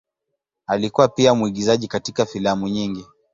[0.67, 3.05] Alikuwa pia mwigizaji katika filamu nyingi.